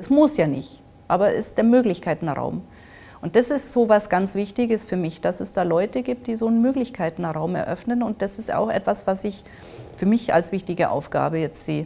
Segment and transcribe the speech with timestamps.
[0.00, 2.62] Es muss ja nicht, aber es ist der Möglichkeitenraum.
[3.20, 6.36] Und das ist so was ganz Wichtiges für mich, dass es da Leute gibt, die
[6.36, 8.02] so einen Möglichkeitenraum eröffnen.
[8.02, 9.44] Und das ist auch etwas, was ich
[9.98, 11.84] für mich als wichtige Aufgabe jetzt sehe.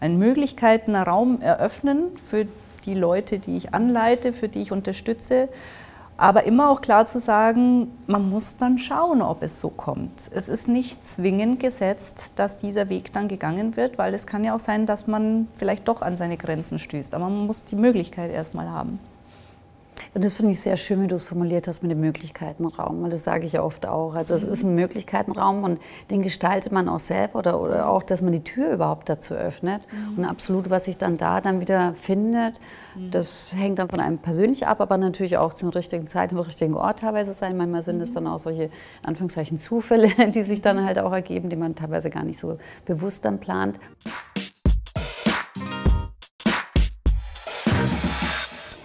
[0.00, 2.46] Einen Möglichkeitenraum eröffnen für
[2.86, 5.50] die Leute, die ich anleite, für die ich unterstütze.
[6.22, 10.30] Aber immer auch klar zu sagen, man muss dann schauen, ob es so kommt.
[10.30, 14.54] Es ist nicht zwingend gesetzt, dass dieser Weg dann gegangen wird, weil es kann ja
[14.54, 17.16] auch sein, dass man vielleicht doch an seine Grenzen stößt.
[17.16, 19.00] Aber man muss die Möglichkeit erstmal haben.
[20.14, 23.10] Und das finde ich sehr schön, wie du es formuliert hast mit dem Möglichkeitenraum, weil
[23.10, 24.14] das sage ich ja oft auch.
[24.14, 25.80] Also es ist ein Möglichkeitenraum und
[26.10, 29.82] den gestaltet man auch selber oder, oder auch, dass man die Tür überhaupt dazu öffnet.
[29.90, 30.18] Mhm.
[30.18, 32.60] Und absolut, was sich dann da dann wieder findet,
[32.94, 33.10] mhm.
[33.10, 36.74] das hängt dann von einem persönlich ab, aber natürlich auch zur richtigen Zeit, im richtigen
[36.74, 37.56] Ort teilweise sein.
[37.56, 38.14] Manchmal sind es mhm.
[38.14, 38.68] dann auch solche,
[39.02, 43.24] Anführungszeichen, Zufälle, die sich dann halt auch ergeben, die man teilweise gar nicht so bewusst
[43.24, 43.80] dann plant.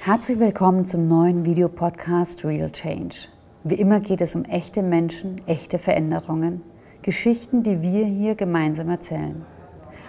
[0.08, 3.28] Herzlich willkommen zum neuen Videopodcast Real Change.
[3.66, 6.62] Wie immer geht es um echte Menschen, echte Veränderungen,
[7.02, 9.46] Geschichten, die wir hier gemeinsam erzählen.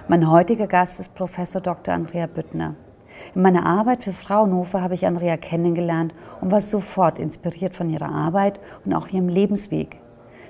[0.07, 1.95] Mein heutiger Gast ist Professor Dr.
[1.95, 2.77] Andrea Büttner.
[3.35, 8.13] In meiner Arbeit für Fraunhofer habe ich Andrea kennengelernt und war sofort inspiriert von ihrer
[8.13, 9.99] Arbeit und auch ihrem Lebensweg.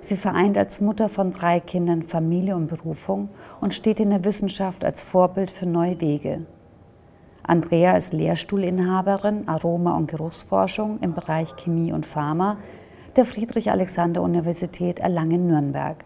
[0.03, 3.31] Sie vereint als Mutter von drei Kindern Familie und Berufung
[3.63, 6.45] und steht in der Wissenschaft als Vorbild für neue Wege.
[7.49, 12.59] Andrea ist Lehrstuhlinhaberin Aroma- und Geruchsforschung im Bereich Chemie und Pharma
[13.17, 16.05] der Friedrich-Alexander-Universität Erlangen-Nürnberg,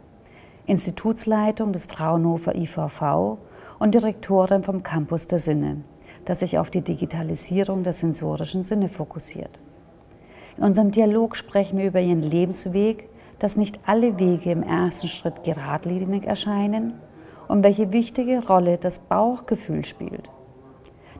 [0.66, 3.38] Institutsleitung des Fraunhofer IVV
[3.80, 5.78] und Direktorin vom Campus der Sinne,
[6.26, 9.58] das sich auf die Digitalisierung der sensorischen Sinne fokussiert.
[10.56, 13.08] In unserem Dialog sprechen wir über ihren Lebensweg,
[13.40, 16.94] dass nicht alle Wege im ersten Schritt geradlinig erscheinen
[17.48, 20.30] und welche wichtige Rolle das Bauchgefühl spielt.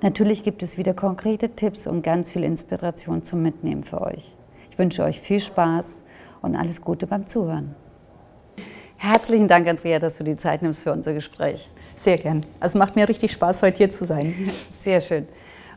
[0.03, 4.34] Natürlich gibt es wieder konkrete Tipps und ganz viel Inspiration zum Mitnehmen für euch.
[4.72, 6.03] Ich wünsche euch viel Spaß
[6.42, 7.77] und alles Gute beim Zuhören.
[8.97, 11.71] Herzlichen Dank, Andrea, dass du die Zeit nimmst für unser Gespräch.
[11.94, 12.41] Sehr gern.
[12.59, 14.34] Also macht mir richtig Spaß, heute hier zu sein.
[14.69, 15.28] Sehr schön.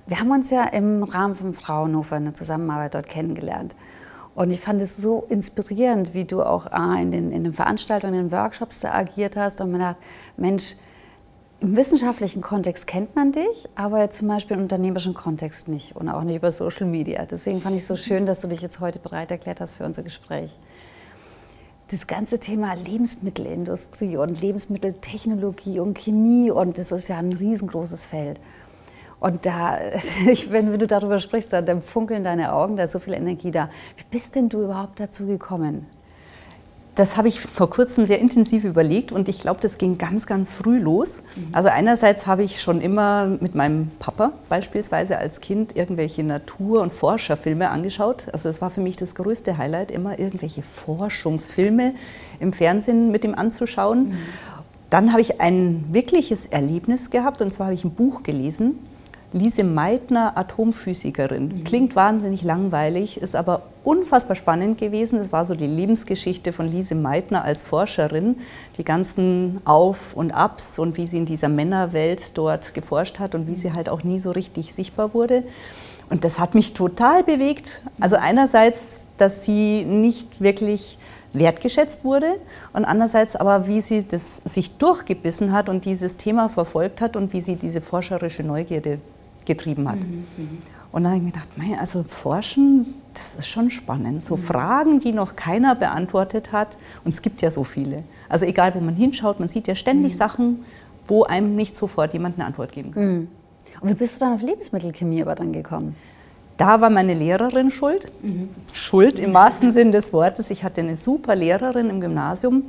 [0.07, 3.75] Wir haben uns ja im Rahmen von Fraunhofer eine Zusammenarbeit dort kennengelernt.
[4.33, 8.15] Und ich fand es so inspirierend, wie du auch ah, in, den, in den Veranstaltungen,
[8.15, 9.61] in den Workshops da agiert hast.
[9.61, 9.99] Und man dachte,
[10.35, 10.75] Mensch,
[11.65, 16.21] im wissenschaftlichen Kontext kennt man dich, aber zum Beispiel im unternehmerischen Kontext nicht und auch
[16.21, 17.25] nicht über Social Media.
[17.25, 19.83] Deswegen fand ich es so schön, dass du dich jetzt heute bereit erklärt hast für
[19.83, 20.59] unser Gespräch.
[21.89, 28.39] Das ganze Thema Lebensmittelindustrie und Lebensmitteltechnologie und Chemie und das ist ja ein riesengroßes Feld.
[29.19, 29.79] Und da,
[30.49, 33.69] wenn, du darüber sprichst, dann funkeln deine Augen, da ist so viel Energie da.
[33.97, 35.87] Wie bist denn du überhaupt dazu gekommen?
[36.95, 40.53] Das habe ich vor kurzem sehr intensiv überlegt und ich glaube, das ging ganz, ganz
[40.53, 41.23] früh los.
[41.35, 41.47] Mhm.
[41.51, 46.93] Also einerseits habe ich schon immer mit meinem Papa beispielsweise als Kind irgendwelche Natur- und
[46.93, 48.27] Forscherfilme angeschaut.
[48.31, 51.95] Also es war für mich das größte Highlight, immer irgendwelche Forschungsfilme
[52.39, 54.09] im Fernsehen mit ihm anzuschauen.
[54.09, 54.17] Mhm.
[54.89, 58.79] Dann habe ich ein wirkliches Erlebnis gehabt und zwar habe ich ein Buch gelesen
[59.35, 61.49] Lise Meitner, Atomphysikerin.
[61.49, 61.63] Mhm.
[61.65, 65.19] Klingt wahnsinnig langweilig, ist aber unfassbar spannend gewesen.
[65.19, 68.37] Es war so die Lebensgeschichte von Lise Meitner als Forscherin,
[68.77, 73.45] die ganzen Auf und Abs und wie sie in dieser Männerwelt dort geforscht hat und
[73.47, 75.43] wie sie halt auch nie so richtig sichtbar wurde.
[76.09, 77.81] Und das hat mich total bewegt.
[77.99, 80.97] Also einerseits, dass sie nicht wirklich
[81.33, 82.35] wertgeschätzt wurde
[82.71, 87.33] und andererseits aber, wie sie das sich durchgebissen hat und dieses Thema verfolgt hat und
[87.33, 88.99] wie sie diese forscherische Neugierde
[89.45, 89.99] getrieben hat.
[89.99, 90.61] Mhm, mhm.
[90.91, 94.23] Und dann habe ich mir gedacht, mein, also Forschen, das ist schon spannend.
[94.23, 94.41] So mhm.
[94.41, 96.77] Fragen, die noch keiner beantwortet hat.
[97.03, 98.03] Und es gibt ja so viele.
[98.29, 100.17] Also egal, wo man hinschaut, man sieht ja ständig mhm.
[100.17, 100.65] Sachen,
[101.07, 103.03] wo einem nicht sofort jemand eine Antwort geben kann.
[103.03, 103.27] Mhm.
[103.81, 105.95] Und wie bist du dann auf Lebensmittelchemie aber dann gekommen?
[106.57, 108.09] Da war meine Lehrerin schuld.
[108.21, 108.49] Mhm.
[108.71, 110.49] Schuld im wahrsten Sinn des Wortes.
[110.49, 112.63] Ich hatte eine super Lehrerin im Gymnasium.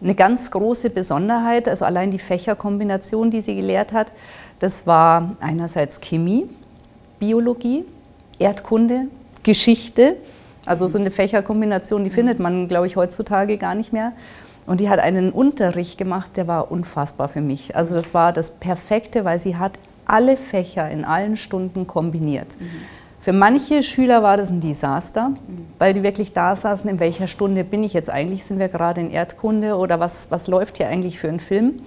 [0.00, 4.12] Eine ganz große Besonderheit, also allein die Fächerkombination, die sie gelehrt hat,
[4.58, 6.48] das war einerseits Chemie,
[7.18, 7.84] Biologie,
[8.38, 9.06] Erdkunde,
[9.42, 10.16] Geschichte.
[10.64, 14.12] Also so eine Fächerkombination, die findet man, glaube ich, heutzutage gar nicht mehr.
[14.66, 17.74] Und die hat einen Unterricht gemacht, der war unfassbar für mich.
[17.74, 19.72] Also das war das Perfekte, weil sie hat
[20.04, 22.48] alle Fächer in allen Stunden kombiniert.
[22.60, 22.70] Mhm.
[23.20, 25.32] Für manche Schüler war das ein Desaster,
[25.78, 29.00] weil die wirklich da saßen, in welcher Stunde bin ich jetzt eigentlich, sind wir gerade
[29.00, 31.80] in Erdkunde oder was, was läuft hier eigentlich für einen Film?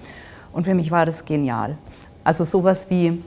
[0.54, 1.78] Und für mich war das genial.
[2.24, 3.22] Also sowas wie,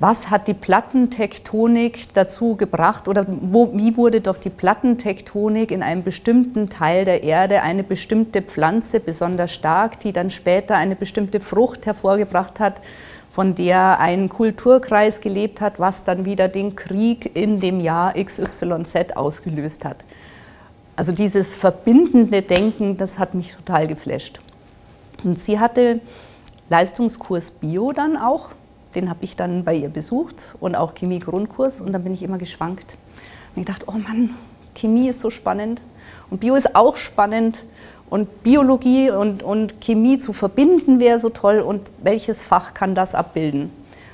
[0.00, 6.02] was hat die Plattentektonik dazu gebracht oder wo, wie wurde doch die Plattentektonik in einem
[6.02, 11.86] bestimmten Teil der Erde eine bestimmte Pflanze besonders stark, die dann später eine bestimmte Frucht
[11.86, 12.80] hervorgebracht hat,
[13.30, 19.14] von der ein Kulturkreis gelebt hat, was dann wieder den Krieg in dem Jahr XYZ
[19.14, 19.98] ausgelöst hat.
[20.96, 24.40] Also dieses verbindende Denken, das hat mich total geflasht.
[25.22, 26.00] Und sie hatte
[26.70, 28.48] Leistungskurs Bio dann auch,
[28.94, 31.80] den habe ich dann bei ihr besucht und auch Chemie-Grundkurs.
[31.80, 32.96] Und dann bin ich immer geschwankt.
[33.54, 34.30] Und ich dachte, oh Mann,
[34.74, 35.80] Chemie ist so spannend.
[36.30, 37.58] Und Bio ist auch spannend.
[38.08, 41.58] Und Biologie und, und Chemie zu verbinden wäre so toll.
[41.58, 43.72] Und welches Fach kann das abbilden?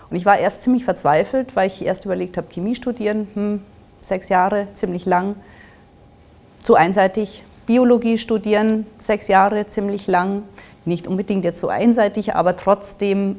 [0.08, 3.62] Und ich war erst ziemlich verzweifelt, weil ich erst überlegt habe, Chemie studieren, hm,
[4.00, 5.36] sechs Jahre, ziemlich lang,
[6.62, 7.42] zu einseitig.
[7.66, 10.44] Biologie studieren, sechs Jahre, ziemlich lang,
[10.86, 13.36] nicht unbedingt jetzt so einseitig, aber trotzdem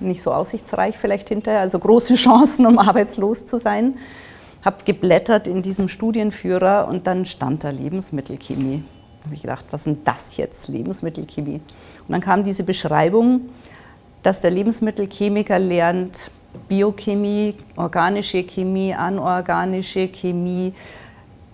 [0.00, 3.94] nicht so aussichtsreich vielleicht hinterher, also große Chancen, um arbeitslos zu sein.
[4.64, 8.82] Habe geblättert in diesem Studienführer und dann stand da Lebensmittelchemie.
[9.20, 11.60] Da habe ich gedacht, was ist denn das jetzt, Lebensmittelchemie?
[12.06, 13.42] Und dann kam diese Beschreibung,
[14.22, 16.30] dass der Lebensmittelchemiker lernt
[16.68, 20.72] Biochemie, organische Chemie, anorganische Chemie,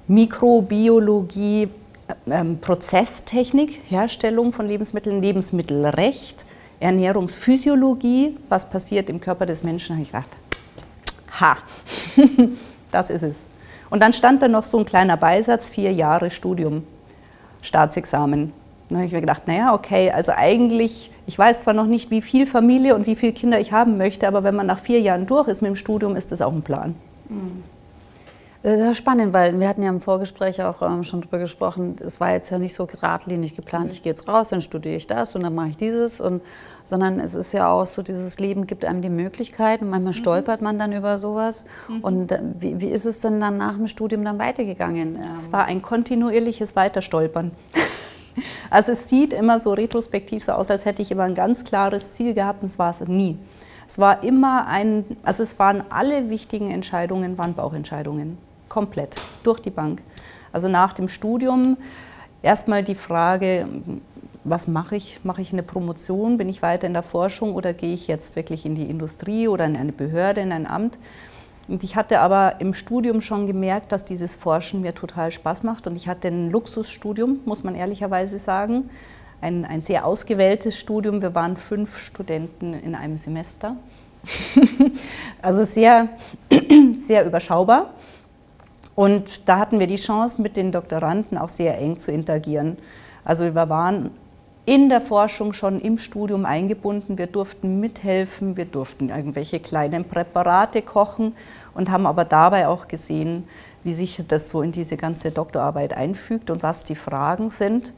[0.06, 1.68] Mikrobiologie,
[2.28, 6.44] ähm, Prozesstechnik, Herstellung von Lebensmitteln, Lebensmittelrecht,
[6.80, 10.30] Ernährungsphysiologie, was passiert im Körper des Menschen, habe ich gedacht,
[11.40, 11.56] ha,
[12.90, 13.44] das ist es.
[13.90, 16.84] Und dann stand da noch so ein kleiner Beisatz, vier Jahre Studium.
[17.62, 18.52] Staatsexamen.
[18.88, 22.22] Da habe ich mir gedacht, naja, okay, also eigentlich, ich weiß zwar noch nicht, wie
[22.22, 25.26] viel Familie und wie viele Kinder ich haben möchte, aber wenn man nach vier Jahren
[25.26, 26.96] durch ist mit dem Studium, ist das auch ein Plan.
[27.28, 27.62] Mhm.
[28.62, 31.96] Das ist ja spannend, weil wir hatten ja im Vorgespräch auch ähm, schon darüber gesprochen,
[31.98, 33.90] es war jetzt ja nicht so geradlinig geplant, mhm.
[33.92, 36.42] ich gehe jetzt raus, dann studiere ich das und dann mache ich dieses, und,
[36.84, 40.16] sondern es ist ja auch so, dieses Leben gibt einem die Möglichkeit und manchmal mhm.
[40.16, 41.64] stolpert man dann über sowas.
[41.88, 42.00] Mhm.
[42.00, 45.18] Und äh, wie, wie, ist es denn dann nach dem Studium dann weitergegangen?
[45.38, 47.52] Es war ein kontinuierliches Weiterstolpern.
[48.70, 52.12] Also es sieht immer so retrospektiv so aus, als hätte ich immer ein ganz klares
[52.12, 53.36] Ziel gehabt und es war es nie.
[53.88, 58.38] Es war immer ein, also es waren alle wichtigen Entscheidungen, waren Bauchentscheidungen
[58.70, 60.00] komplett durch die Bank.
[60.52, 61.76] Also nach dem Studium
[62.40, 63.66] erstmal die Frage,
[64.44, 65.20] was mache ich?
[65.22, 66.38] Mache ich eine Promotion?
[66.38, 69.66] Bin ich weiter in der Forschung oder gehe ich jetzt wirklich in die Industrie oder
[69.66, 70.96] in eine Behörde, in ein Amt?
[71.68, 75.86] Und ich hatte aber im Studium schon gemerkt, dass dieses Forschen mir total Spaß macht.
[75.86, 78.90] Und ich hatte ein Luxusstudium, muss man ehrlicherweise sagen.
[79.40, 81.22] Ein, ein sehr ausgewähltes Studium.
[81.22, 83.76] Wir waren fünf Studenten in einem Semester.
[85.42, 86.08] also sehr,
[86.96, 87.94] sehr überschaubar.
[89.00, 92.76] Und da hatten wir die Chance, mit den Doktoranden auch sehr eng zu interagieren.
[93.24, 94.10] Also wir waren
[94.66, 97.16] in der Forschung schon im Studium eingebunden.
[97.16, 101.34] Wir durften mithelfen, wir durften irgendwelche kleinen Präparate kochen
[101.72, 103.44] und haben aber dabei auch gesehen,
[103.84, 107.94] wie sich das so in diese ganze Doktorarbeit einfügt und was die Fragen sind.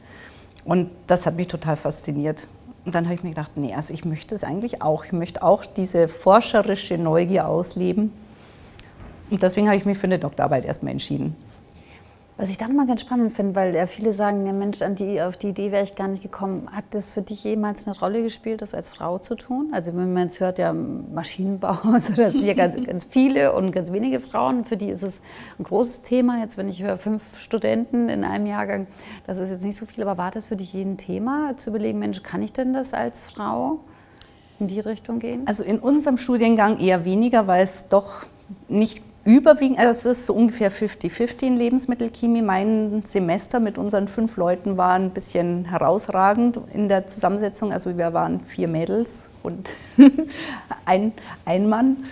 [0.63, 2.47] Und das hat mich total fasziniert.
[2.85, 5.03] Und dann habe ich mir gedacht, nee, also ich möchte es eigentlich auch.
[5.03, 8.13] Ich möchte auch diese forscherische Neugier ausleben
[9.29, 11.35] und deswegen habe ich mich für eine Doktorarbeit erstmal entschieden.
[12.35, 15.21] Was ich dann mal ganz spannend finde, weil ja viele sagen, ja Mensch, an die,
[15.21, 16.67] auf die Idee wäre ich gar nicht gekommen.
[16.71, 19.69] Hat das für dich jemals eine Rolle gespielt, das als Frau zu tun?
[19.71, 23.71] Also wenn man jetzt hört, ja Maschinenbau, also das sind ja ganz, ganz viele und
[23.71, 24.65] ganz wenige Frauen.
[24.65, 25.21] Für die ist es
[25.59, 26.39] ein großes Thema.
[26.39, 28.87] Jetzt, wenn ich höre, fünf Studenten in einem Jahrgang,
[29.27, 30.01] das ist jetzt nicht so viel.
[30.01, 33.29] Aber war das für dich jeden Thema, zu überlegen, Mensch, kann ich denn das als
[33.29, 33.79] Frau
[34.59, 35.43] in die Richtung gehen?
[35.45, 38.25] Also in unserem Studiengang eher weniger, weil es doch
[38.67, 42.41] nicht überwiegend, also es ist so ungefähr 50-50 in Lebensmittelchemie.
[42.41, 47.71] Mein Semester mit unseren fünf Leuten war ein bisschen herausragend in der Zusammensetzung.
[47.71, 49.69] Also wir waren vier Mädels und
[50.85, 51.13] ein,
[51.45, 52.05] ein Mann,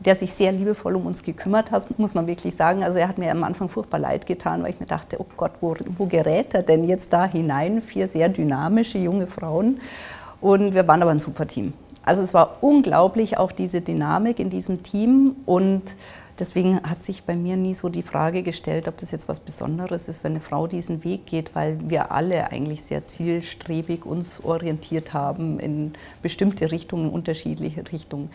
[0.00, 2.82] der sich sehr liebevoll um uns gekümmert hat, muss man wirklich sagen.
[2.82, 5.52] Also er hat mir am Anfang furchtbar leid getan, weil ich mir dachte, oh Gott,
[5.60, 7.80] wo, wo gerät er denn jetzt da hinein?
[7.80, 9.80] Vier sehr dynamische junge Frauen.
[10.40, 11.74] Und wir waren aber ein super Team.
[12.02, 15.82] Also es war unglaublich, auch diese Dynamik in diesem Team und
[16.40, 20.08] Deswegen hat sich bei mir nie so die Frage gestellt, ob das jetzt was Besonderes
[20.08, 25.12] ist, wenn eine Frau diesen Weg geht, weil wir alle eigentlich sehr zielstrebig uns orientiert
[25.12, 25.92] haben in
[26.22, 28.30] bestimmte Richtungen, unterschiedliche Richtungen.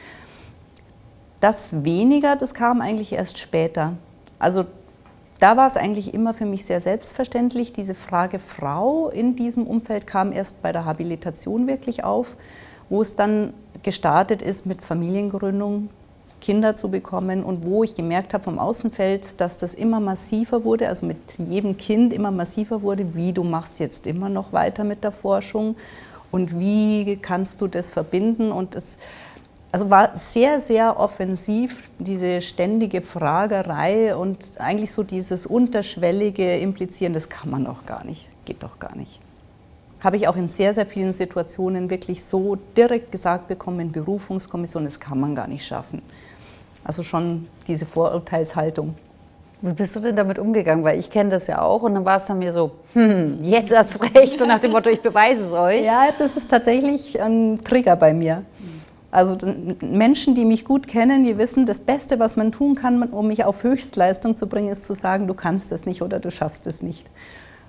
[1.40, 3.94] Das weniger, das kam eigentlich erst später.
[4.38, 4.66] Also
[5.40, 7.74] da war es eigentlich immer für mich sehr selbstverständlich.
[7.74, 12.38] Diese Frage Frau in diesem Umfeld kam erst bei der Habilitation wirklich auf,
[12.88, 15.90] wo es dann gestartet ist mit Familiengründung,
[16.46, 20.88] Kinder zu bekommen und wo ich gemerkt habe vom Außenfeld, dass das immer massiver wurde,
[20.88, 25.04] also mit jedem Kind immer massiver wurde, wie du machst jetzt immer noch weiter mit
[25.04, 25.75] der Forschung
[26.30, 29.00] und wie kannst du das verbinden und es
[29.72, 37.28] also war sehr, sehr offensiv, diese ständige Fragerei und eigentlich so dieses unterschwellige Implizieren, das
[37.28, 39.20] kann man doch gar nicht, geht doch gar nicht.
[40.00, 44.84] habe ich auch in sehr, sehr vielen Situationen wirklich so direkt gesagt bekommen in Berufungskommission,
[44.84, 46.04] das kann man gar nicht schaffen.
[46.86, 48.96] Also schon diese Vorurteilshaltung.
[49.62, 50.86] Wie bist du denn damit umgegangen?
[50.86, 53.72] Weil ich kenne das ja auch und dann war es dann mir so, hm, jetzt
[53.72, 55.84] erst recht, so nach dem Motto, ich beweise es euch.
[55.84, 58.44] Ja, das ist tatsächlich ein Trigger bei mir.
[59.10, 59.38] Also
[59.82, 63.46] Menschen, die mich gut kennen, die wissen, das Beste, was man tun kann, um mich
[63.46, 66.84] auf Höchstleistung zu bringen, ist zu sagen, du kannst es nicht oder du schaffst es
[66.84, 67.08] nicht.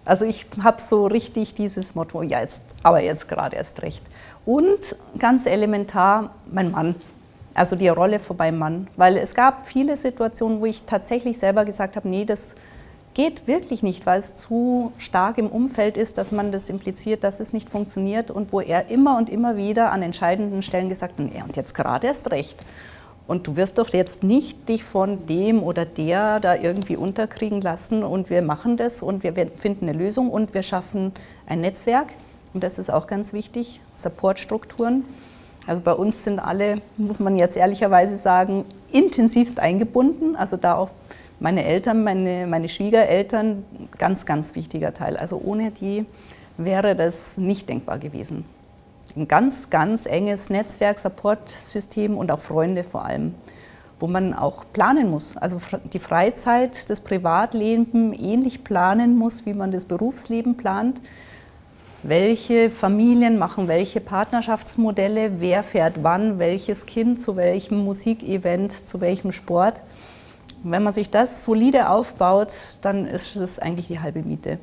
[0.05, 4.05] Also ich habe so richtig dieses Motto, ja jetzt, aber jetzt gerade erst recht.
[4.45, 6.97] Und ganz elementar, mein Mann,
[7.57, 11.97] also die Rolle meinem Mann, weil es gab viele Situationen, wo ich tatsächlich selber gesagt
[11.97, 12.55] habe, nee, das
[13.15, 17.41] geht wirklich nicht, weil es zu stark im Umfeld ist, dass man das impliziert, dass
[17.41, 21.35] es nicht funktioniert und wo er immer und immer wieder an entscheidenden Stellen gesagt hat,
[21.35, 22.63] ja, und jetzt gerade erst recht.
[23.27, 28.05] Und du wirst doch jetzt nicht dich von dem oder der da irgendwie unterkriegen lassen
[28.05, 31.13] und wir machen das und wir finden eine Lösung und wir schaffen
[31.47, 32.09] ein Netzwerk.
[32.53, 35.05] Und das ist auch ganz wichtig, Supportstrukturen.
[35.67, 40.37] Also bei uns sind alle, muss man jetzt ehrlicherweise sagen, intensivst eingebunden.
[40.37, 40.91] Also da auch
[41.41, 43.65] meine Eltern, meine, meine Schwiegereltern,
[43.99, 45.17] ganz, ganz wichtiger Teil.
[45.17, 46.07] Also ohne die
[46.57, 48.45] wäre das nicht denkbar gewesen.
[49.17, 53.35] Ein ganz, ganz enges Netzwerk, Supportsystem und auch Freunde vor allem,
[53.99, 55.37] wo man auch planen muss.
[55.37, 55.59] Also
[55.93, 61.01] die Freizeit, das Privatleben ähnlich planen muss, wie man das Berufsleben plant.
[62.09, 69.33] Welche Familien machen welche Partnerschaftsmodelle, wer fährt wann, welches Kind zu welchem Musikevent, zu welchem
[69.33, 69.81] Sport.
[70.63, 74.61] Und wenn man sich das solide aufbaut, dann ist das eigentlich die halbe Miete.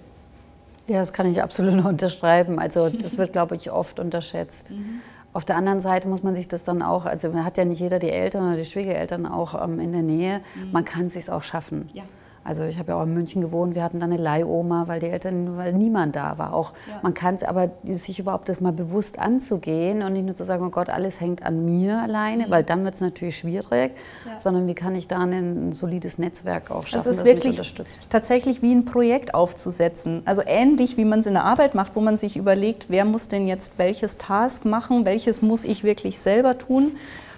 [0.88, 2.60] Ja, das kann ich absolut nur unterschreiben.
[2.60, 4.72] Also das wird, glaube ich, oft unterschätzt.
[4.72, 5.02] Mhm.
[5.34, 7.82] Auf der anderen Seite muss man sich das dann auch, also man hat ja nicht
[7.82, 10.40] jeder die Eltern oder die Schwiegereltern auch ähm, in der Nähe.
[10.56, 10.72] Mhm.
[10.72, 11.90] Man kann es sich auch schaffen.
[11.94, 12.04] Ja.
[12.44, 15.08] Also ich habe ja auch in München gewohnt, wir hatten da eine Leihoma, weil die
[15.08, 16.54] Eltern, weil niemand da war.
[16.54, 17.00] Auch ja.
[17.02, 20.66] man kann es aber sich überhaupt das mal bewusst anzugehen und nicht nur zu sagen,
[20.66, 22.52] oh Gott, alles hängt an mir alleine, mhm.
[22.52, 23.92] weil dann wird es natürlich schwierig,
[24.26, 24.38] ja.
[24.38, 27.60] sondern wie kann ich da ein solides Netzwerk auch schaffen, das, ist das wirklich mich
[27.60, 28.00] unterstützt.
[28.10, 30.22] Tatsächlich wie ein Projekt aufzusetzen.
[30.26, 33.28] Also ähnlich wie man es in der Arbeit macht, wo man sich überlegt, wer muss
[33.28, 36.94] denn jetzt welches Task machen, welches muss ich wirklich selber tun.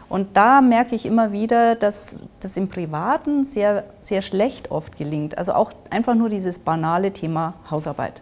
[0.07, 5.38] Und da merke ich immer wieder, dass das im Privaten sehr, sehr schlecht oft gelingt.
[5.38, 8.21] Also auch einfach nur dieses banale Thema Hausarbeit.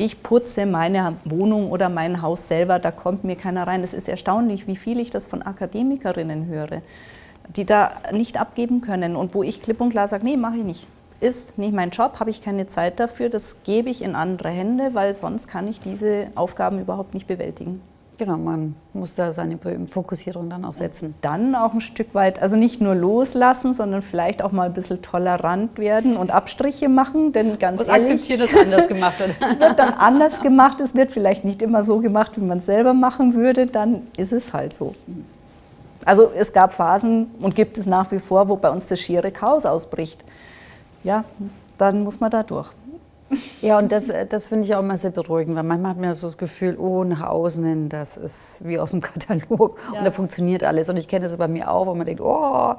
[0.00, 3.82] Ich putze meine Wohnung oder mein Haus selber, da kommt mir keiner rein.
[3.82, 6.82] Es ist erstaunlich, wie viel ich das von Akademikerinnen höre,
[7.56, 10.64] die da nicht abgeben können und wo ich klipp und klar sage, nee, mache ich
[10.64, 10.86] nicht.
[11.20, 14.90] Ist nicht mein Job, habe ich keine Zeit dafür, das gebe ich in andere Hände,
[14.92, 17.82] weil sonst kann ich diese Aufgaben überhaupt nicht bewältigen.
[18.18, 19.58] Genau, man muss da seine
[19.88, 21.14] Fokussierung dann auch setzen.
[21.20, 25.00] Dann auch ein Stück weit, also nicht nur loslassen, sondern vielleicht auch mal ein bisschen
[25.02, 29.36] tolerant werden und Abstriche machen, denn ganz Was ehrlich, akzeptieren, dass anders gemacht wird.
[29.52, 32.66] es wird dann anders gemacht, es wird vielleicht nicht immer so gemacht, wie man es
[32.66, 34.96] selber machen würde, dann ist es halt so.
[36.04, 39.30] Also es gab Phasen und gibt es nach wie vor, wo bei uns das schiere
[39.30, 40.24] Chaos ausbricht.
[41.04, 41.22] Ja,
[41.76, 42.68] dann muss man da durch.
[43.60, 46.26] Ja, und das, das finde ich auch immer sehr beruhigend, weil manchmal hat man so
[46.26, 49.98] das Gefühl, oh, nach außen hin, das ist wie aus dem Katalog ja.
[49.98, 50.88] und da funktioniert alles.
[50.88, 52.74] Und ich kenne das bei mir auch, wo man denkt, oh,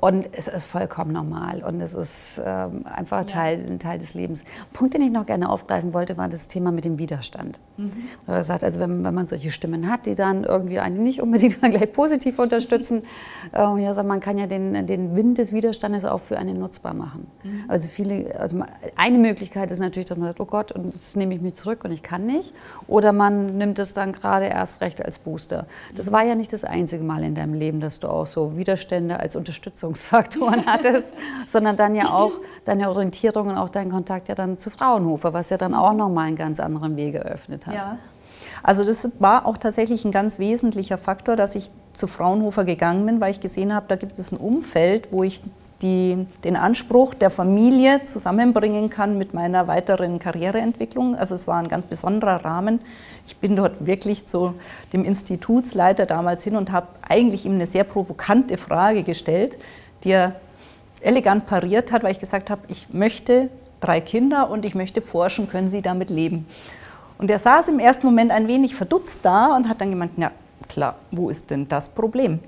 [0.00, 4.44] und es ist vollkommen normal und es ist ähm, einfach Teil, ein Teil des Lebens.
[4.72, 7.58] Punkt, den ich noch gerne aufgreifen wollte, war das Thema mit dem Widerstand.
[7.76, 7.90] Mhm.
[8.28, 11.60] Er sagt, also wenn, wenn man solche Stimmen hat, die dann irgendwie einen nicht unbedingt
[11.60, 13.02] gleich positiv unterstützen,
[13.52, 16.94] äh, ja, sagt, man kann ja den, den Wind des Widerstandes auch für einen nutzbar
[16.94, 17.26] machen.
[17.42, 17.64] Mhm.
[17.66, 18.62] Also viele, also
[18.94, 21.84] eine Möglichkeit ist natürlich, dass man sagt, oh Gott, und das nehme ich mich zurück
[21.84, 22.52] und ich kann nicht.
[22.86, 25.66] Oder man nimmt es dann gerade erst recht als Booster.
[25.94, 29.18] Das war ja nicht das einzige Mal in deinem Leben, dass du auch so Widerstände
[29.18, 31.14] als Unterstützung Unterstützungsfaktoren hattest,
[31.46, 32.32] sondern dann ja auch
[32.64, 36.26] deine Orientierung und auch dein Kontakt ja dann zu Fraunhofer, was ja dann auch nochmal
[36.26, 37.74] einen ganz anderen Weg eröffnet hat.
[37.74, 37.98] Ja.
[38.62, 43.20] Also das war auch tatsächlich ein ganz wesentlicher Faktor, dass ich zu Fraunhofer gegangen bin,
[43.20, 45.40] weil ich gesehen habe, da gibt es ein Umfeld, wo ich
[45.82, 51.14] die, den Anspruch der Familie zusammenbringen kann mit meiner weiteren Karriereentwicklung.
[51.14, 52.80] Also es war ein ganz besonderer Rahmen.
[53.26, 54.54] Ich bin dort wirklich zu
[54.92, 59.56] dem Institutsleiter damals hin und habe eigentlich ihm eine sehr provokante Frage gestellt,
[60.02, 60.36] die er
[61.00, 63.48] elegant pariert hat, weil ich gesagt habe, ich möchte
[63.80, 66.46] drei Kinder und ich möchte forschen, können Sie damit leben?
[67.18, 70.32] Und er saß im ersten Moment ein wenig verdutzt da und hat dann gemeint, ja
[70.68, 72.40] klar, wo ist denn das Problem?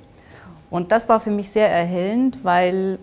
[0.71, 2.99] Und das war für mich sehr erhellend, weil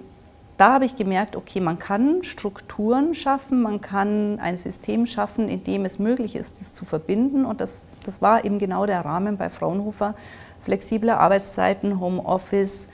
[0.57, 5.63] da habe ich gemerkt, okay, man kann Strukturen schaffen, man kann ein System schaffen, in
[5.63, 7.45] dem es möglich ist, das zu verbinden.
[7.45, 10.15] Und das, das war eben genau der Rahmen bei Fraunhofer.
[10.63, 12.89] Flexible Arbeitszeiten, Homeoffice,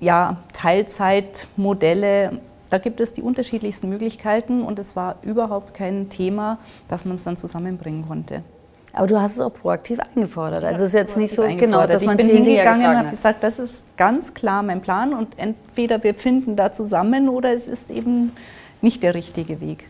[0.00, 2.40] ja, Teilzeitmodelle.
[2.70, 7.24] Da gibt es die unterschiedlichsten Möglichkeiten und es war überhaupt kein Thema, dass man es
[7.24, 8.42] dann zusammenbringen konnte.
[8.92, 10.64] Aber du hast es auch proaktiv eingefordert.
[10.64, 13.58] Also es ist jetzt nicht so genau, dass man es hingegangen und habe gesagt, das
[13.58, 18.32] ist ganz klar mein Plan und entweder wir finden da zusammen oder es ist eben
[18.80, 19.84] nicht der richtige Weg.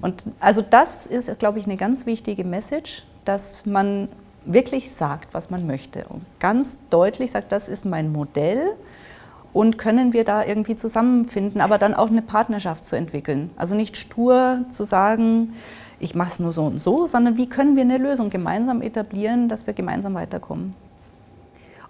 [0.00, 4.08] Und also das ist, glaube ich, eine ganz wichtige Message, dass man
[4.44, 8.72] wirklich sagt, was man möchte und ganz deutlich sagt, das ist mein Modell
[9.54, 13.50] und können wir da irgendwie zusammenfinden, aber dann auch eine Partnerschaft zu entwickeln.
[13.56, 15.54] Also nicht stur zu sagen,
[16.04, 19.48] ich mache es nur so und so, sondern wie können wir eine Lösung gemeinsam etablieren,
[19.48, 20.74] dass wir gemeinsam weiterkommen.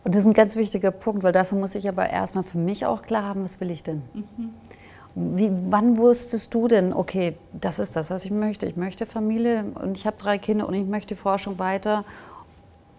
[0.05, 2.87] Und das ist ein ganz wichtiger Punkt, weil dafür muss ich aber erstmal für mich
[2.87, 4.03] auch klar haben, was will ich denn?
[4.15, 4.51] Mhm.
[5.17, 8.67] Wie, wann wusstest du denn, okay, das ist das, was ich möchte?
[8.67, 12.05] Ich möchte Familie und ich habe drei Kinder und ich möchte Forschung weiter.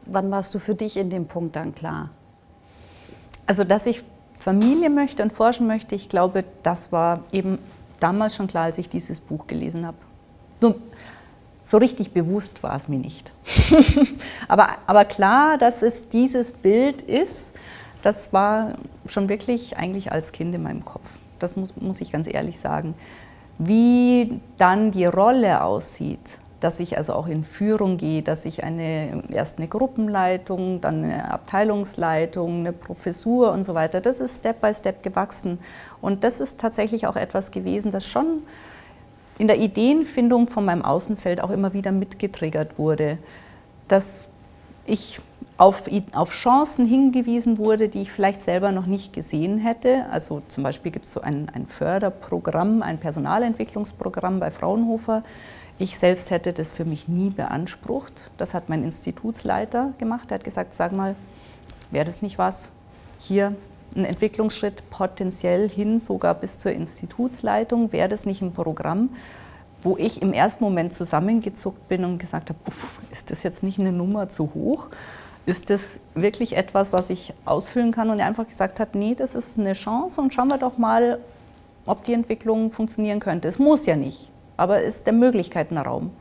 [0.06, 2.10] Wann warst du für dich in dem Punkt dann klar?
[3.48, 4.04] Also, dass ich
[4.40, 7.60] Familie möchte und forschen möchte, ich glaube, das war eben
[8.00, 9.98] damals schon klar, als ich dieses Buch gelesen habe.
[10.70, 10.76] Nur
[11.64, 13.32] so richtig bewusst war es mir nicht.
[14.48, 17.54] aber, aber klar, dass es dieses Bild ist,
[18.04, 18.76] das war
[19.08, 21.18] schon wirklich eigentlich als Kind in meinem Kopf.
[21.40, 22.94] Das muss, muss ich ganz ehrlich sagen.
[23.58, 26.20] Wie dann die Rolle aussieht,
[26.60, 31.32] dass ich also auch in Führung gehe, dass ich eine, erst eine Gruppenleitung, dann eine
[31.32, 35.60] Abteilungsleitung, eine Professur und so weiter, das ist Step by Step gewachsen.
[36.02, 38.44] Und das ist tatsächlich auch etwas gewesen, das schon
[39.38, 43.18] in der Ideenfindung von meinem Außenfeld auch immer wieder mitgetriggert wurde,
[43.88, 44.28] dass
[44.86, 45.20] ich
[45.58, 50.06] auf, auf Chancen hingewiesen wurde, die ich vielleicht selber noch nicht gesehen hätte.
[50.12, 55.24] Also zum Beispiel gibt es so ein, ein Förderprogramm, ein Personalentwicklungsprogramm bei Fraunhofer.
[55.78, 58.14] Ich selbst hätte das für mich nie beansprucht.
[58.38, 60.32] Das hat mein Institutsleiter gemacht.
[60.32, 61.16] Er hat gesagt, sag mal,
[61.92, 62.70] wäre das nicht was?
[63.20, 63.56] Hier
[63.96, 67.92] ein Entwicklungsschritt potenziell hin sogar bis zur Institutsleitung.
[67.92, 69.10] Wäre das nicht ein Programm,
[69.82, 72.60] wo ich im ersten Moment zusammengezuckt bin und gesagt habe,
[73.12, 74.90] ist das jetzt nicht eine Nummer zu hoch?
[75.46, 78.10] ist das wirklich etwas, was ich ausfüllen kann?
[78.10, 81.20] Und er einfach gesagt hat, nee, das ist eine Chance und schauen wir doch mal,
[81.86, 83.48] ob die Entwicklung funktionieren könnte.
[83.48, 86.12] Es muss ja nicht, aber es ist der Möglichkeitenraum.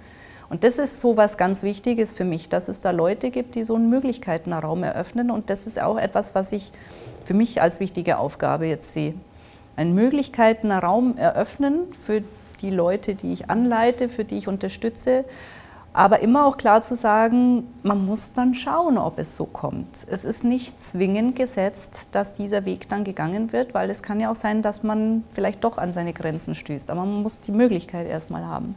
[0.55, 3.65] Und das ist so was ganz Wichtiges für mich, dass es da Leute gibt, die
[3.65, 5.33] so einen Möglichkeitenraum eröffnen.
[5.33, 6.71] Und das ist auch etwas, was ich
[7.25, 9.15] für mich als wichtige Aufgabe jetzt sehe.
[9.75, 12.23] Einen Möglichkeitenraum eröffnen für
[12.63, 15.25] die Leute, die ich anleite, für die ich unterstütze,
[15.93, 20.07] aber immer auch klar zu sagen, man muss dann schauen, ob es so kommt.
[20.09, 24.31] Es ist nicht zwingend gesetzt, dass dieser Weg dann gegangen wird, weil es kann ja
[24.31, 26.93] auch sein, dass man vielleicht doch an seine Grenzen stößt.
[26.93, 28.77] Aber man muss die Möglichkeit erstmal haben.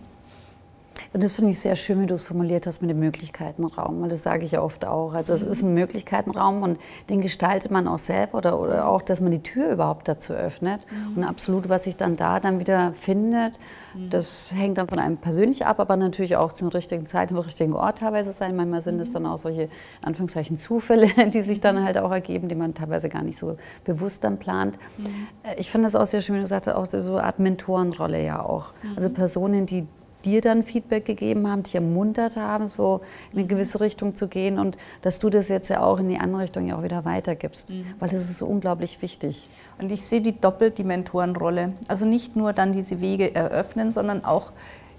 [1.13, 4.10] Und das finde ich sehr schön, wie du es formuliert hast mit dem Möglichkeitenraum, weil
[4.10, 5.13] das sage ich ja oft auch.
[5.13, 9.22] Also es ist ein Möglichkeitenraum und den gestaltet man auch selber oder, oder auch, dass
[9.22, 10.82] man die Tür überhaupt dazu öffnet.
[10.89, 11.17] Mhm.
[11.17, 13.60] Und absolut, was sich dann da dann wieder findet,
[13.96, 14.10] mhm.
[14.10, 17.74] das hängt dann von einem persönlich ab, aber natürlich auch zum richtigen Zeit, am richtigen
[17.74, 18.56] Ort teilweise sein.
[18.56, 19.13] Manchmal sind es mhm.
[19.13, 19.70] dann auch solche,
[20.02, 24.24] Anführungszeichen, Zufälle, die sich dann halt auch ergeben, die man teilweise gar nicht so bewusst
[24.24, 24.78] dann plant.
[24.98, 25.06] Mhm.
[25.43, 27.39] Äh, ich finde das auch sehr schön, wie du gesagt hast, auch so eine Art
[27.39, 28.72] Mentorenrolle ja auch.
[28.96, 29.88] Also Personen, die
[30.25, 33.01] dir dann Feedback gegeben haben, dich ermuntert haben, so
[33.32, 36.17] in eine gewisse Richtung zu gehen und dass du das jetzt ja auch in die
[36.17, 37.86] andere Richtung ja auch wieder weitergibst, mhm.
[37.99, 39.47] weil das ist so unglaublich wichtig.
[39.77, 41.73] Und ich sehe die doppelt die Mentorenrolle.
[41.88, 44.51] Also nicht nur dann diese Wege eröffnen, sondern auch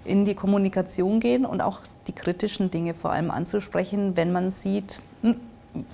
[0.05, 5.01] in die Kommunikation gehen und auch die kritischen Dinge vor allem anzusprechen, wenn man sieht,
[5.21, 5.35] hm,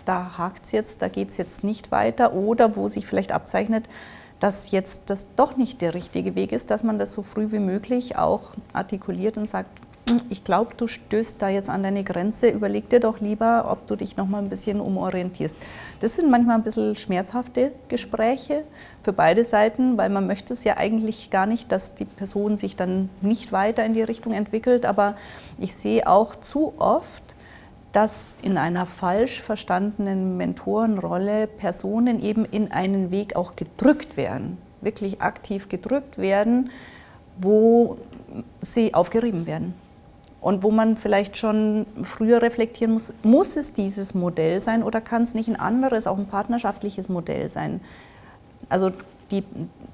[0.05, 3.85] da hakt es jetzt, da geht es jetzt nicht weiter oder wo sich vielleicht abzeichnet,
[4.39, 7.59] dass jetzt das doch nicht der richtige Weg ist, dass man das so früh wie
[7.59, 9.69] möglich auch artikuliert und sagt,
[10.07, 13.87] hm, ich glaube, du stößt da jetzt an deine Grenze, überleg dir doch lieber, ob
[13.87, 15.57] du dich noch mal ein bisschen umorientierst.
[15.99, 18.65] Das sind manchmal ein bisschen schmerzhafte Gespräche
[19.01, 22.75] für beide Seiten, weil man möchte es ja eigentlich gar nicht, dass die Person sich
[22.75, 25.15] dann nicht weiter in die Richtung entwickelt, aber
[25.57, 27.34] ich sehe auch zu oft,
[27.95, 35.21] dass in einer falsch verstandenen Mentorenrolle Personen eben in einen Weg auch gedrückt werden, wirklich
[35.21, 36.71] aktiv gedrückt werden,
[37.37, 37.97] wo
[38.59, 39.73] sie aufgerieben werden.
[40.41, 45.23] Und wo man vielleicht schon früher reflektieren muss, muss es dieses Modell sein oder kann
[45.23, 47.79] es nicht ein anderes, auch ein partnerschaftliches Modell sein?
[48.67, 48.91] Also
[49.31, 49.43] die,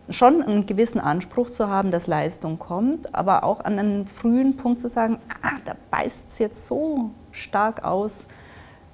[0.09, 4.79] schon einen gewissen Anspruch zu haben, dass Leistung kommt, aber auch an einem frühen Punkt
[4.79, 8.27] zu sagen, ah, da beißt es jetzt so stark aus,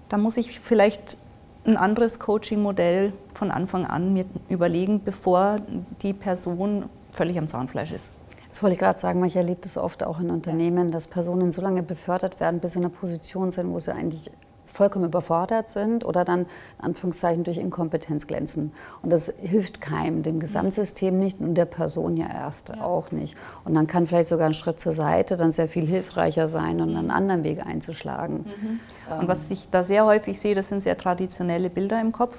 [0.10, 1.18] da muss ich vielleicht
[1.66, 5.58] ein anderes Coaching-Modell von Anfang an mir überlegen, bevor
[6.02, 8.10] die Person völlig am Zahnfleisch ist.
[8.50, 11.52] Das wollte ich gerade sagen, weil ich erlebe das oft auch in Unternehmen, dass Personen
[11.52, 14.32] so lange befördert werden, bis sie in einer Position sind, wo sie eigentlich
[14.78, 18.72] vollkommen überfordert sind oder dann in Anführungszeichen durch Inkompetenz glänzen.
[19.02, 22.82] Und das hilft keinem, dem Gesamtsystem nicht und der Person ja erst ja.
[22.82, 23.36] auch nicht.
[23.66, 26.96] Und dann kann vielleicht sogar ein Schritt zur Seite dann sehr viel hilfreicher sein und
[26.96, 28.38] einen anderen Weg einzuschlagen.
[28.38, 28.80] Mhm.
[29.12, 29.20] Ähm.
[29.20, 32.38] Und was ich da sehr häufig sehe, das sind sehr traditionelle Bilder im Kopf.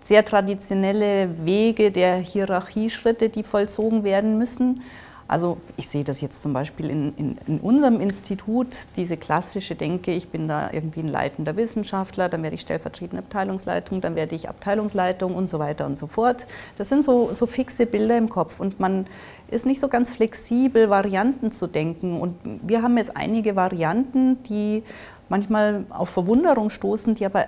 [0.00, 4.82] Sehr traditionelle Wege der Hierarchieschritte, die vollzogen werden müssen.
[5.26, 10.12] Also ich sehe das jetzt zum Beispiel in, in, in, unserem Institut, diese klassische Denke,
[10.12, 14.48] ich bin da irgendwie ein leitender Wissenschaftler, dann werde ich stellvertretende Abteilungsleitung, dann werde ich
[14.50, 16.46] Abteilungsleitung und so weiter und so fort.
[16.76, 19.06] Das sind so, so fixe Bilder im Kopf und man
[19.50, 22.20] ist nicht so ganz flexibel, Varianten zu denken.
[22.20, 24.82] Und wir haben jetzt einige Varianten, die
[25.28, 27.46] manchmal auf Verwunderung stoßen, die aber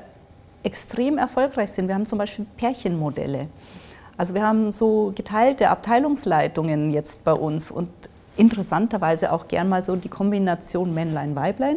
[0.63, 1.89] extrem erfolgreich sind.
[1.89, 3.49] Wir haben zum Beispiel Pärchenmodelle.
[4.17, 7.89] Also wir haben so geteilte Abteilungsleitungen jetzt bei uns und
[8.37, 11.77] interessanterweise auch gern mal so die Kombination Männlein-Weiblein.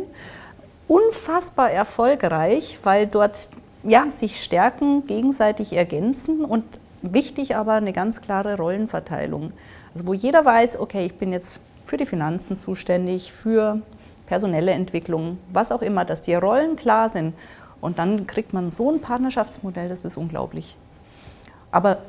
[0.87, 3.49] Unfassbar erfolgreich, weil dort
[3.83, 6.63] ja, sich stärken, gegenseitig ergänzen und
[7.01, 9.53] wichtig aber eine ganz klare Rollenverteilung.
[9.93, 13.81] Also wo jeder weiß, okay, ich bin jetzt für die Finanzen zuständig, für
[14.27, 17.33] personelle Entwicklung, was auch immer, dass die Rollen klar sind.
[17.81, 20.75] Und dann kriegt man so ein Partnerschaftsmodell, das ist unglaublich.
[21.71, 21.99] Aber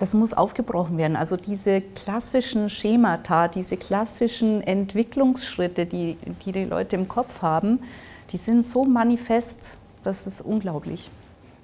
[0.00, 1.14] das muss aufgebrochen werden.
[1.14, 7.80] Also diese klassischen Schemata, diese klassischen Entwicklungsschritte, die, die die Leute im Kopf haben,
[8.32, 11.10] die sind so manifest, das ist unglaublich.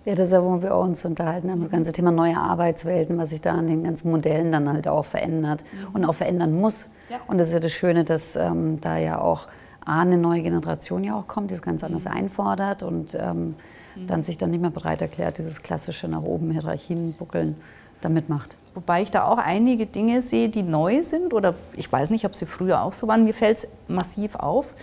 [0.04, 3.30] Ja, das ist ja, wo wir uns unterhalten haben, das ganze Thema neue Arbeitswelten, was
[3.30, 5.94] sich da an den ganzen Modellen dann halt auch verändert mhm.
[5.94, 6.88] und auch verändern muss.
[7.08, 7.16] Ja.
[7.26, 9.48] Und das ist ja das Schöne, dass ähm, da ja auch
[9.84, 12.12] A, eine neue Generation ja auch kommt, die es ganz anders mhm.
[12.12, 13.56] einfordert und ähm,
[13.96, 14.06] mhm.
[14.06, 17.56] dann sich dann nicht mehr bereit erklärt, dieses klassische nach oben Hierarchien buckeln
[18.00, 18.56] damit macht.
[18.74, 22.36] Wobei ich da auch einige Dinge sehe, die neu sind oder ich weiß nicht, ob
[22.36, 23.24] sie früher auch so waren.
[23.24, 24.74] Mir fällt es massiv auf.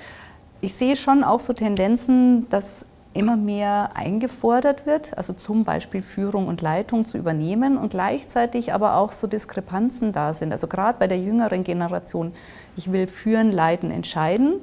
[0.61, 6.47] Ich sehe schon auch so Tendenzen, dass immer mehr eingefordert wird, also zum Beispiel Führung
[6.47, 10.51] und Leitung zu übernehmen und gleichzeitig aber auch so Diskrepanzen da sind.
[10.51, 12.33] Also gerade bei der jüngeren Generation,
[12.75, 14.55] ich will führen, leiten, entscheiden,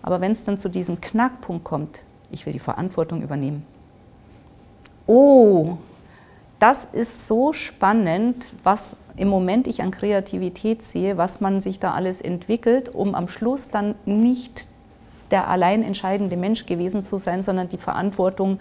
[0.00, 3.64] aber wenn es dann zu diesem Knackpunkt kommt, ich will die Verantwortung übernehmen.
[5.06, 5.78] Oh,
[6.58, 11.92] das ist so spannend, was im Moment ich an Kreativität sehe, was man sich da
[11.92, 14.68] alles entwickelt, um am Schluss dann nicht
[15.30, 18.58] der allein entscheidende Mensch gewesen zu sein, sondern die Verantwortung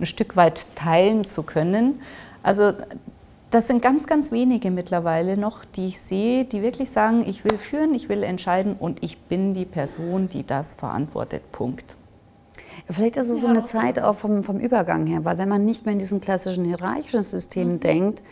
[0.00, 2.00] ein Stück weit teilen zu können.
[2.42, 2.72] Also
[3.50, 7.58] das sind ganz, ganz wenige mittlerweile noch, die ich sehe, die wirklich sagen, ich will
[7.58, 11.52] führen, ich will entscheiden und ich bin die Person, die das verantwortet.
[11.52, 11.94] Punkt.
[12.92, 15.84] Vielleicht ist es so eine Zeit auch vom, vom Übergang her, weil wenn man nicht
[15.84, 17.80] mehr in diesen klassischen hierarchischen Systemen mhm.
[17.80, 18.22] denkt,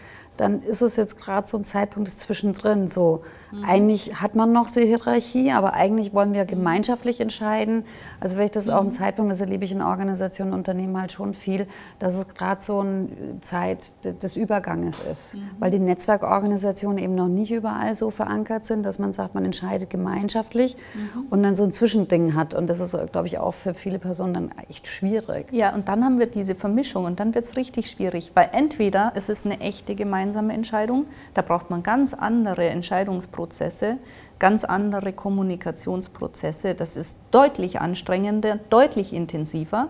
[0.40, 2.88] dann ist es jetzt gerade so ein Zeitpunkt zwischendrin.
[2.88, 3.64] So, mhm.
[3.64, 7.84] eigentlich hat man noch die Hierarchie, aber eigentlich wollen wir gemeinschaftlich entscheiden.
[8.20, 8.72] Also vielleicht ist mhm.
[8.72, 8.92] auch ein mhm.
[8.92, 11.66] Zeitpunkt, das erlebe ich in Organisationen, Unternehmen halt schon viel,
[11.98, 13.08] dass es gerade so eine
[13.42, 15.34] Zeit des Überganges ist.
[15.34, 15.50] Mhm.
[15.58, 19.90] Weil die Netzwerkorganisationen eben noch nicht überall so verankert sind, dass man sagt, man entscheidet
[19.90, 21.26] gemeinschaftlich mhm.
[21.28, 22.54] und dann so ein Zwischending hat.
[22.54, 25.52] Und das ist, glaube ich, auch für viele Personen dann echt schwierig.
[25.52, 29.12] Ja, und dann haben wir diese Vermischung und dann wird es richtig schwierig, weil entweder
[29.16, 31.06] ist es eine echte Gemeinschaft, gemeinsame Entscheidung.
[31.34, 33.96] Da braucht man ganz andere Entscheidungsprozesse,
[34.38, 36.74] ganz andere Kommunikationsprozesse.
[36.74, 39.88] Das ist deutlich anstrengender, deutlich intensiver,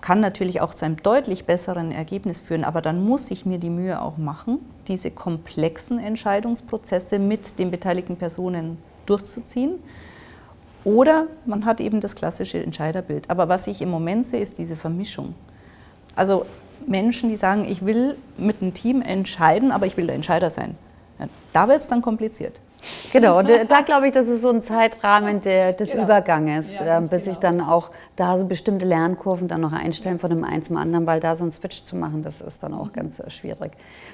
[0.00, 3.68] kann natürlich auch zu einem deutlich besseren Ergebnis führen, aber dann muss ich mir die
[3.68, 4.58] Mühe auch machen,
[4.88, 9.74] diese komplexen Entscheidungsprozesse mit den beteiligten Personen durchzuziehen.
[10.84, 13.28] Oder man hat eben das klassische Entscheiderbild.
[13.28, 15.34] Aber was ich im Moment sehe, ist diese Vermischung.
[16.16, 16.46] Also
[16.86, 20.76] Menschen, die sagen, ich will mit einem Team entscheiden, aber ich will der Entscheider sein.
[21.18, 22.60] Ja, da wird es dann kompliziert.
[23.12, 26.04] Genau, und da glaube ich, das ist so ein Zeitrahmen der, des genau.
[26.04, 27.24] Überganges, ja, äh, bis genau.
[27.24, 31.06] sich dann auch da so bestimmte Lernkurven dann noch einstellen von dem einen zum anderen,
[31.06, 32.92] weil da so ein Switch zu machen, das ist dann auch mhm.
[32.92, 33.72] ganz äh, schwierig.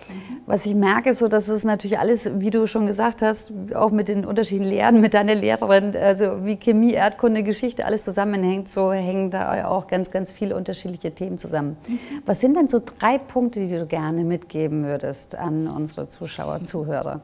[0.09, 0.37] Mhm.
[0.47, 4.09] Was ich merke, so dass es natürlich alles, wie du schon gesagt hast, auch mit
[4.09, 9.31] den unterschiedlichen Lehren, mit deiner Lehrerin, also wie Chemie, Erdkunde, Geschichte, alles zusammenhängt, so hängen
[9.31, 11.77] da auch ganz, ganz viele unterschiedliche Themen zusammen.
[11.87, 11.99] Mhm.
[12.25, 17.21] Was sind denn so drei Punkte, die du gerne mitgeben würdest an unsere Zuschauer, Zuhörer?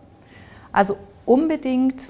[0.73, 0.97] Also
[1.27, 2.09] unbedingt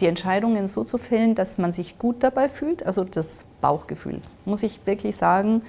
[0.00, 4.62] die Entscheidungen so zu fällen, dass man sich gut dabei fühlt, also das Bauchgefühl, muss
[4.62, 5.62] ich wirklich sagen.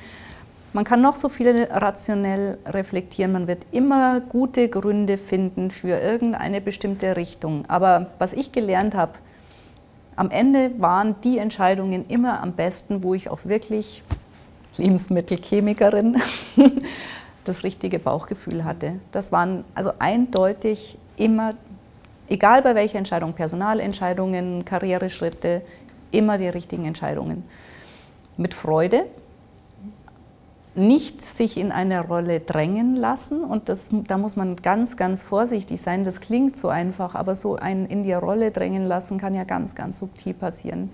[0.73, 6.61] Man kann noch so viel rationell reflektieren, man wird immer gute Gründe finden für irgendeine
[6.61, 7.65] bestimmte Richtung.
[7.67, 9.13] Aber was ich gelernt habe,
[10.15, 14.01] am Ende waren die Entscheidungen immer am besten, wo ich auch wirklich
[14.77, 16.21] Lebensmittelchemikerin
[17.43, 18.93] das richtige Bauchgefühl hatte.
[19.11, 21.55] Das waren also eindeutig immer
[22.31, 25.61] egal bei welcher Entscheidung, Personalentscheidungen, Karriereschritte,
[26.11, 27.43] immer die richtigen Entscheidungen.
[28.37, 29.03] mit Freude,
[30.73, 33.43] nicht sich in eine Rolle drängen lassen.
[33.43, 36.05] Und das, da muss man ganz, ganz vorsichtig sein.
[36.05, 39.75] Das klingt so einfach, aber so ein in die Rolle drängen lassen kann ja ganz,
[39.75, 40.89] ganz subtil passieren.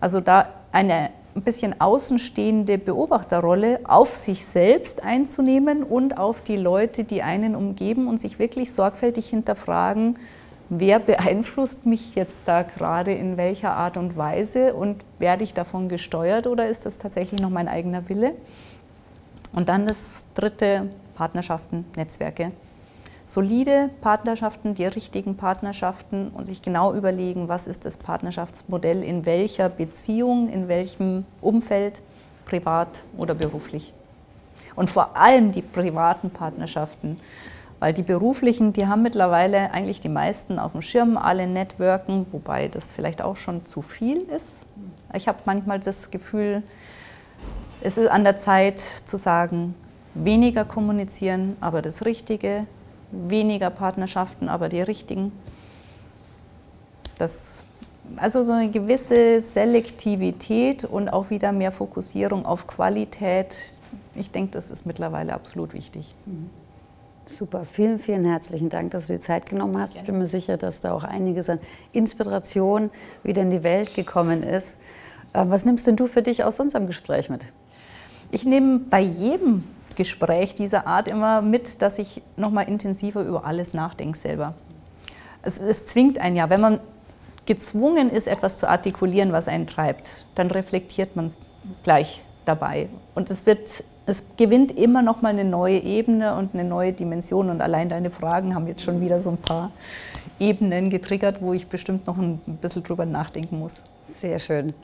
[0.00, 7.04] Also da eine ein bisschen außenstehende Beobachterrolle auf sich selbst einzunehmen und auf die Leute,
[7.04, 10.16] die einen umgeben und sich wirklich sorgfältig hinterfragen,
[10.68, 15.88] wer beeinflusst mich jetzt da gerade in welcher Art und Weise und werde ich davon
[15.88, 18.32] gesteuert oder ist das tatsächlich noch mein eigener Wille?
[19.52, 22.52] Und dann das dritte, Partnerschaften, Netzwerke.
[23.26, 29.70] Solide Partnerschaften, die richtigen Partnerschaften und sich genau überlegen, was ist das Partnerschaftsmodell in welcher
[29.70, 32.02] Beziehung, in welchem Umfeld,
[32.44, 33.94] privat oder beruflich.
[34.76, 37.18] Und vor allem die privaten Partnerschaften,
[37.80, 42.68] weil die beruflichen, die haben mittlerweile eigentlich die meisten auf dem Schirm, alle networken, wobei
[42.68, 44.64] das vielleicht auch schon zu viel ist.
[45.12, 46.62] Ich habe manchmal das Gefühl,
[47.80, 49.74] es ist an der Zeit zu sagen,
[50.14, 52.66] weniger kommunizieren, aber das Richtige,
[53.10, 55.32] weniger Partnerschaften, aber die richtigen.
[57.18, 57.64] Das,
[58.16, 63.54] also so eine gewisse Selektivität und auch wieder mehr Fokussierung auf Qualität.
[64.14, 66.14] Ich denke, das ist mittlerweile absolut wichtig.
[66.26, 66.50] Mhm.
[67.26, 69.96] Super, vielen, vielen herzlichen Dank, dass du die Zeit genommen hast.
[69.96, 71.58] Ich bin mir sicher, dass da auch einiges an
[71.92, 72.90] Inspiration
[73.22, 74.78] wieder in die Welt gekommen ist.
[75.32, 77.46] Äh, was nimmst denn du für dich aus unserem Gespräch mit?
[78.30, 79.64] Ich nehme bei jedem
[79.96, 84.52] Gespräch dieser Art immer mit, dass ich nochmal intensiver über alles nachdenke selber.
[85.40, 86.80] Es, es zwingt einen ja, wenn man
[87.46, 91.38] gezwungen ist, etwas zu artikulieren, was einen treibt, dann reflektiert man es
[91.84, 92.88] gleich dabei.
[93.14, 97.48] Und es wird, es gewinnt immer noch mal eine neue Ebene und eine neue Dimension.
[97.48, 99.70] Und allein deine Fragen haben jetzt schon wieder so ein paar
[100.38, 103.80] Ebenen getriggert, wo ich bestimmt noch ein bisschen drüber nachdenken muss.
[104.06, 104.74] Sehr schön.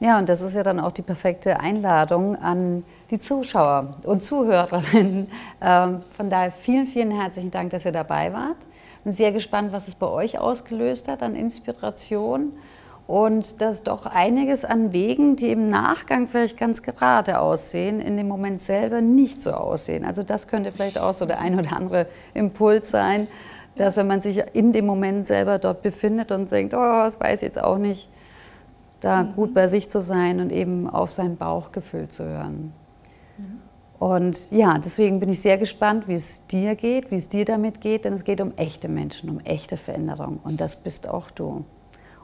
[0.00, 5.28] Ja, und das ist ja dann auch die perfekte Einladung an die Zuschauer und Zuhörerinnen.
[5.64, 8.56] Ähm, von daher vielen, vielen herzlichen Dank, dass ihr dabei wart.
[9.04, 12.52] Bin sehr gespannt, was es bei euch ausgelöst hat an Inspiration
[13.06, 18.28] und dass doch einiges an Wegen, die im Nachgang vielleicht ganz gerade aussehen, in dem
[18.28, 20.04] Moment selber nicht so aussehen.
[20.04, 23.26] Also das könnte vielleicht auch so der ein oder andere Impuls sein,
[23.76, 27.42] dass wenn man sich in dem Moment selber dort befindet und denkt, oh, das weiß
[27.42, 28.08] ich jetzt auch nicht,
[29.00, 29.34] da mhm.
[29.34, 32.72] gut bei sich zu sein und eben auf sein Bauchgefühl zu hören.
[33.36, 33.60] Mhm.
[33.98, 37.80] Und ja, deswegen bin ich sehr gespannt, wie es dir geht, wie es dir damit
[37.80, 41.64] geht, denn es geht um echte Menschen, um echte Veränderung und das bist auch du.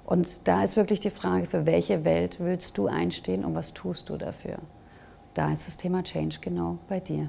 [0.08, 4.08] Und da ist wirklich die Frage, für welche Welt willst du einstehen und was tust
[4.08, 4.56] du dafür?
[5.34, 7.28] Da ist das Thema Change genau bei dir.